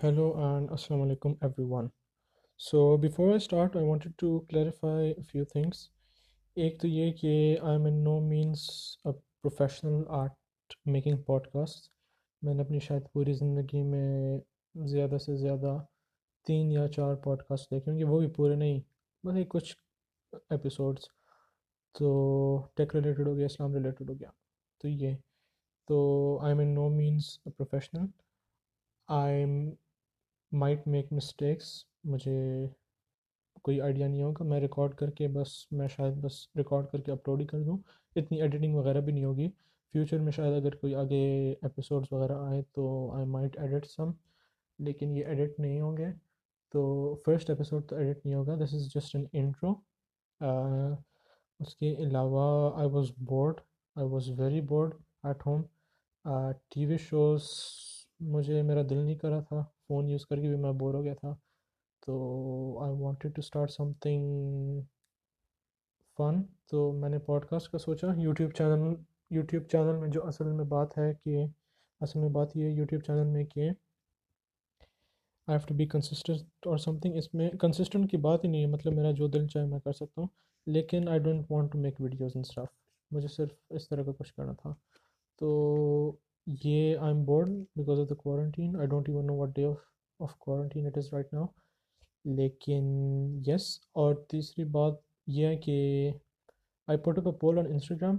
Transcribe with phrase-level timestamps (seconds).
[0.00, 1.90] Hello and Assalamu alaikum everyone.
[2.60, 5.80] So before I start, I wanted to clarify a few things.
[6.56, 8.66] एक तो ये कि I am in no means
[9.06, 11.90] a professional art making podcast
[12.42, 14.40] मैंने अपनी शायद पूरी ज़िंदगी में
[14.74, 15.74] ज़्यादा से ज़्यादा
[16.46, 18.80] तीन या चार पॉडकास्ट देखे होंगे वो भी पूरे नहीं
[19.24, 19.76] बस एक कुछ
[20.52, 21.10] एपिसोड्स
[21.94, 22.12] तो
[22.76, 24.32] टेक रिलेटेड हो गया इस्लाम रिलेटेड हो गया
[24.80, 25.14] तो ये
[25.88, 26.00] तो
[26.44, 28.08] I am in no means a professional
[29.08, 29.44] I
[30.52, 32.74] might make mistakes मुझे
[33.64, 37.46] कोई आइडिया नहीं होगा। मैं रिकॉर्ड करके बस, मैं शायद बस रिकॉर्ड करके अपलोड ही
[37.46, 37.78] कर दूँ।
[38.16, 39.48] इतनी एडिटिंग वगैरह भी नहीं होगी।
[39.94, 41.16] फ्यूचर में शायद अगर कोई आगे
[41.64, 42.86] एपिसोड्स वगैरह आए तो
[43.16, 44.14] आई माइट एडिट सम
[44.78, 46.10] लेकिन ये एडिट नहीं होंगे।
[46.74, 49.70] तो फ़र्स्ट एपिसोड तो एडिट नहीं होगा। This is just an intro
[51.60, 52.44] उसके अलावा
[52.80, 53.60] I was bored
[53.96, 54.94] I was very bored
[55.26, 55.64] at home
[56.86, 57.48] TV shows
[58.30, 61.32] मुझे मेरा दिल नहीं करा था। फ़ोन यूज़ करके भी मैं बोर हो गया था।
[62.02, 62.14] तो
[62.84, 64.82] I wanted to start something
[66.18, 68.96] fun तो मैंने पॉडकास्ट का सोचा। यूट्यूब चैनल
[69.32, 71.36] यूट्यूब चैनल में जो असल में बात है कि,
[72.00, 73.74] असल में बात ये यूट्यूब चैनल में कि I
[75.48, 79.12] have to be consistent और समथिंग इसमें कंसिस्टेंट की बात ही नहीं है। मतलब मेरा
[79.12, 80.28] जो दिल चाहे मैं कर सकता हूँ।
[80.66, 82.68] लेकिन I don't want to make videos and stuff
[83.10, 84.72] मुझे सिर्फ़ इस तरह का कुछ करना था।
[85.38, 89.64] तो ये I am bored because of the quarantine I don't even know what day
[89.64, 89.80] of
[90.20, 91.46] of quarantine it is right now
[92.24, 92.86] लेकिन
[93.48, 95.74] यस और तीसरी बात यह है कि
[96.88, 98.18] I put up a poll on Instagram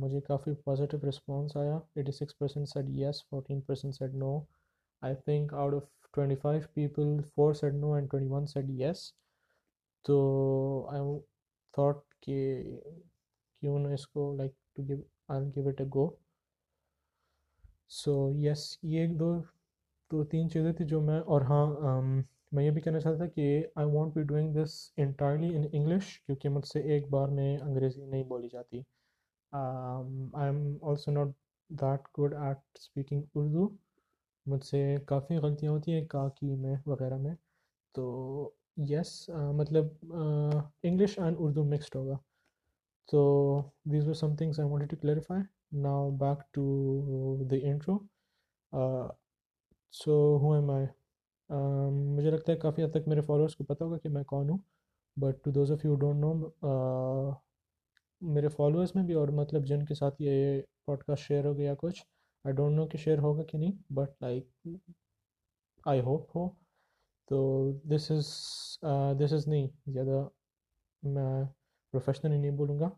[0.00, 1.80] मुझे काफ़ी पॉजिटिव रिस्पॉन्स आया.
[1.98, 4.32] Eighty six percent said yes fourteen percent said no
[5.02, 9.12] I think out of twenty five people four said no and twenty one said yes
[10.04, 10.16] तो
[10.92, 11.18] I
[11.74, 12.36] thought कि
[13.62, 16.06] क्यों ना इसको like to give I give it a go
[17.90, 19.34] so yes ये एक दो
[20.10, 22.24] दो तीन चीज़ें थी जो मैं और हाँ um,
[22.54, 26.16] मैं ये भी कहना चाहता था कि I won't be doing this entirely in English
[26.26, 28.84] क्योंकि मुझसे एक बार में अंग्रेज़ी नहीं बोली जाती।
[29.52, 31.34] I am also not
[31.70, 33.70] that good at speaking Urdu
[34.46, 37.34] मुझसे काफ़ी गलतियाँ होती हैं का की में वगैरह में।
[37.94, 42.18] तो यस yes, uh, मतलब इंग्लिश एंड उर्दू मिक्सड होगा।
[43.08, 45.42] तो these were some things I wanted to clarify
[45.72, 48.00] now back to the intro.
[48.72, 50.88] Am I?
[51.50, 54.48] Um, मुझे लगता है काफ़ी हद तक मेरे फॉलोअर्स को पता होगा कि मैं कौन
[54.50, 54.60] हूँ
[55.16, 56.32] but to those of you don't know
[58.22, 62.04] मेरे फॉलोअर्स में भी और मतलब जिनके साथ ये पॉडकास्ट शेयर हो गया कुछ
[62.44, 64.80] आई डोंट नो कि शेयर होगा कि नहीं बट लाइक
[65.86, 66.46] आई होप हो।
[67.28, 67.38] तो
[67.86, 68.28] दिस इज़
[69.18, 70.28] दिस इज़ नहीं ज़्यादा
[71.02, 71.46] मैं
[71.94, 72.90] प्रोफेशनली नहीं बोलूँगा।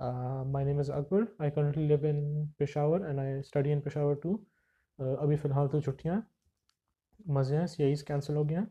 [0.00, 1.28] Uh, my name is Akbar.
[1.38, 4.40] I currently live in Peshawar and I study in Peshawar too.
[4.98, 6.22] Uh, अभी फ़िलहाल तो छुट्टियाँ
[7.30, 8.66] मज़े हैं सी आईज कैंसिल हो गया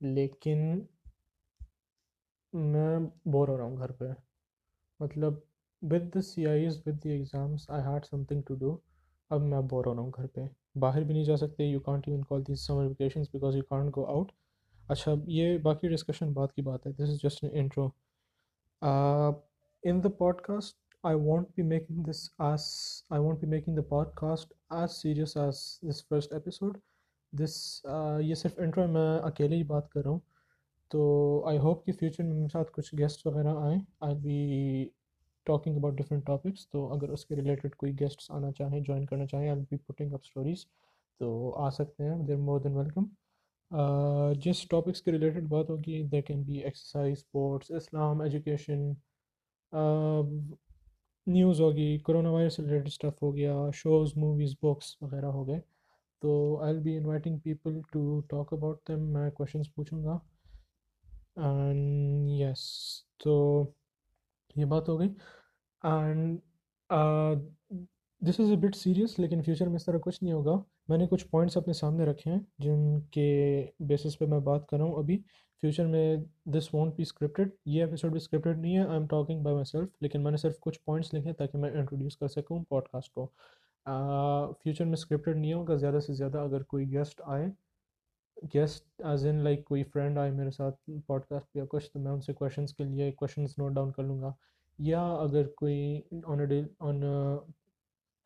[0.00, 0.60] लेकिन
[2.52, 4.12] मैं बोर हो रहा हूँ घर पे
[5.00, 5.42] मतलब
[5.82, 8.80] with the C I with the exams I had something to do
[9.30, 10.48] अब मैं बोर हो रहा हूँ घर पे
[10.80, 13.90] बाहर भी नहीं जा सकते you can't even call this summer vacation because you can't
[13.94, 14.32] go out
[14.84, 17.92] अच्छा ये बाकी डिस्कशन बात की बात है this is just intro
[19.84, 20.74] in the podcast
[21.04, 22.64] i won't be making this as
[23.10, 26.76] i won't be making the podcast as serious as this first episode.
[27.32, 30.20] This uh, ये सिर्फ़ intro मैं अकेले ही बात कर रहा हूँ।
[30.90, 34.84] तो आई होप कि फ्यूचर में मेरे साथ कुछ गेस्ट वगैरह आए। I be
[35.46, 39.48] talking about different topics तो अगर उसके रिलेटेड कोई गेस्ट्स आना चाहें ज्वाइन करना चाहें
[39.50, 40.66] I be putting up stories
[41.20, 43.10] तो आ सकते हैं देर मोर देन वेलकम
[44.42, 48.96] जिस टॉपिक्स के रिलेटेड बात होगी they can be exercise sports Islam education
[49.72, 55.60] news होगी कोरोना वायरस रिलेटेड स्टफ़ हो गया शोज़ मूवीज़ बुक्स वगैरह हो गए।
[56.22, 56.32] तो
[56.64, 60.20] I will be inviting people to talk about them मैं क्वेश्चंस पूछूँगा।
[61.38, 62.64] एंड यस
[63.24, 63.34] तो
[64.58, 65.08] ये बात हो गई।
[65.84, 66.40] And
[68.22, 70.54] this is a bit serious लेकिन फ्यूचर में इस तरह कुछ नहीं होगा।
[70.90, 74.98] मैंने कुछ पॉइंट्स अपने सामने रखे हैं, जिनके बेसिस पे मैं बात कर रहा हूँ
[74.98, 75.16] अभी।
[75.62, 79.42] फ्यूचर में दिस वॉन्ट बी स्क्रिप्टेड ये एपिसोड भी स्क्रिप्टेड नहीं है I am talking
[79.44, 83.26] by myself लेकिन मैंने सिर्फ़ कुछ पॉइंट्स लिखे ताकि मैं इंट्रोड्यूस कर सकूँ पॉडकास्ट को।
[84.54, 87.50] फ्यूचर में स्क्रिप्टेड नहीं होगा, ज़्यादा से ज़्यादा अगर कोई गेस्ट आए।
[88.46, 90.72] गेस्ट एज इन लाइक कोई फ्रेंड आए मेरे साथ
[91.08, 94.34] पॉडकास्ट या कुछ तो मैं उनसे क्वेश्चन के लिए क्वेश्चन नोट डाउन कर लूँगा।
[94.78, 97.00] या अगर कोई ऑन ऑन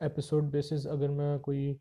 [0.03, 1.81] एपिसोड बेसिस अगर मैं कोई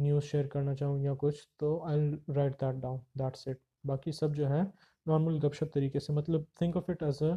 [0.00, 4.32] न्यूज़ शेयर करना चाहूँ या कुछ तो I write that down that's it बाकी सब
[4.32, 4.62] जो है
[5.08, 7.36] नॉर्मल गपशप तरीके से मतलब think of it as a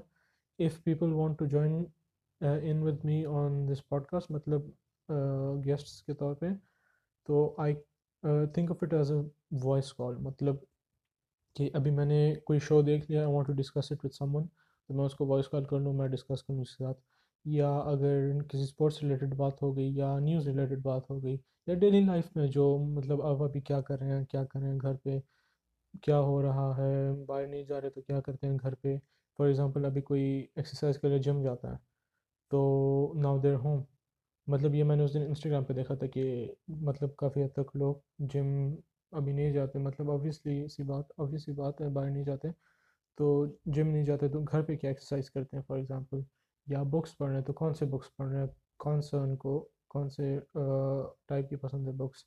[0.59, 1.91] if people want to join
[2.41, 4.73] in with me on this podcast मतलब
[5.65, 6.53] गेस्ट्स uh, के तौर पे
[7.25, 7.73] तो I
[8.47, 9.21] think of it as a
[9.53, 10.65] voice call मतलब
[11.55, 14.45] कि अभी मैंने कोई शो देख लिया I want to discuss it with someone
[14.89, 16.93] तो मैं उसको वॉइस कॉल कर लूँ मैं डिस्कस करूँ उसके साथ।
[17.45, 21.35] या अगर किसी स्पोर्ट्स रिलेटेड बात हो गई या न्यूज़ रिलेटेड बात हो गई
[21.67, 24.69] या डेली लाइफ में जो मतलब अब अभी क्या कर रहे हैं, क्या कर रहे
[24.69, 25.19] हैं घर पे,
[26.03, 28.97] क्या हो रहा है, बाहर नहीं जा रहे तो क्या करते हैं घर पे?
[29.39, 30.21] फॉर एग्ज़ाम्पल अभी कोई
[30.59, 31.79] एक्सरसाइज के लिए जिम जाता है
[32.51, 33.85] तो नाउ देर होम
[34.47, 36.23] मतलब ये मैंने उस दिन इंस्टाग्राम पे देखा था कि
[36.71, 38.49] मतलब काफ़ी हद तक लोग जिम
[39.11, 42.51] अभी नहीं जाते मतलब ऑब्वियसली सी बात ऑब्वियसली बात है, बाहर नहीं जाते
[43.17, 46.25] तो जिम नहीं जाते तो घर पे क्या एक्सरसाइज करते हैं फॉर एग्ज़ाम्पल
[46.67, 48.49] या बुक्स पढ़ रहे हैं तो कौन से बुक्स पढ़ रहे हैं?
[48.79, 49.59] कौन सा उनको,
[49.89, 52.25] कौन से टाइप की पसंद है बुक्स?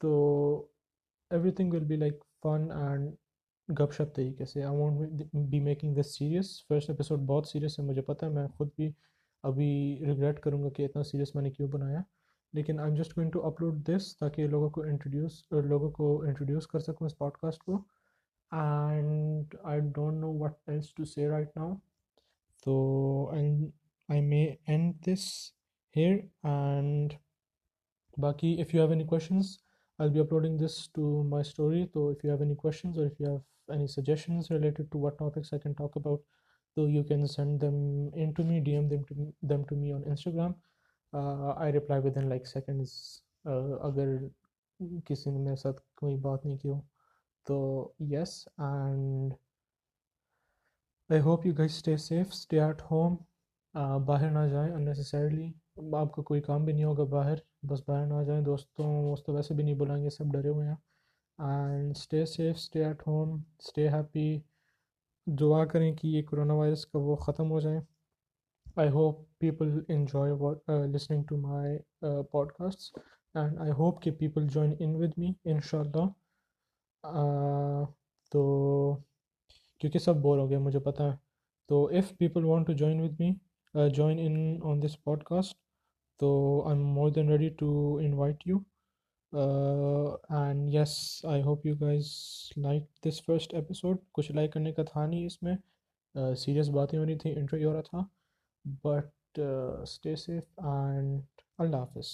[0.00, 0.70] तो
[1.30, 3.14] everything will be like fun and
[3.68, 8.02] गपशप तरीके से। I won't be making this serious first episode बहुत सीरियस है, मुझे
[8.02, 8.94] पता है। मैं खुद भी
[9.44, 9.68] अभी
[10.04, 12.04] रिग्रेट करूँगा कि इतना सीरियस मैंने क्यों बनाया।
[12.54, 16.66] लेकिन I am just going to upload this ताकि लोगों को इंट्रोड्यूस लोगों को इंट्रोड्यूस
[16.66, 17.76] कर सकूँ इस पॉडकास्ट को।
[18.52, 21.76] And I don't know what else to say right now
[22.63, 23.71] so and
[24.09, 25.51] I may end this
[25.91, 27.15] here and
[28.19, 29.59] Baki if you have any questions
[29.99, 33.19] I'll be uploading this to my story so if you have any questions or if
[33.19, 33.41] you have
[33.71, 36.21] any suggestions related to what topics I can talk about
[36.75, 39.93] so you can send them in to me DM them to me, them to me
[39.93, 40.55] on Instagram
[41.13, 44.29] uh, I reply within like seconds uh, अगर
[45.07, 46.83] किसी ने मेरे साथ कोई बात नहीं की हो
[47.47, 47.57] तो
[48.11, 49.35] yes and
[51.10, 53.16] I hope you guys stay safe stay at home
[54.06, 55.46] बाहर ना जाएँ अननेसेसरली
[55.96, 59.54] आपका कोई काम भी नहीं होगा बाहर, बस बाहर ना जाएँ। दोस्तों वोस्त तो वैसे
[59.54, 60.76] भी नहीं बुलाएँगे, सब डरे हुए हैं।
[61.38, 64.42] And stay safe stay at home stay happy
[65.26, 67.82] दुआ करें कि ये कोरोना वायरस का वो ख़त्म हो जाए।
[68.78, 70.36] I hope people enjoy
[70.92, 72.98] listening to my podcast
[73.34, 75.60] and I hope कि people join in with me in
[78.32, 79.04] तो
[79.80, 81.18] क्योंकि सब बोर हो गए मुझे पता है।
[81.68, 83.36] तो if people want to join with me
[83.74, 85.56] join in on this podcast
[86.20, 86.30] तो
[86.66, 88.58] I am more than ready to invite you
[89.32, 92.10] and yes I hope you guys
[92.58, 95.56] like this first episode कुछ like करने का था नहीं इसमें।
[96.14, 98.08] Serious uh, बातें हो रही थी इंटरव्यू हो रहा था।
[98.66, 99.10] बट
[99.88, 101.22] स्टे सेफ़ एंड
[101.60, 102.08] अल्लाह हाफिज़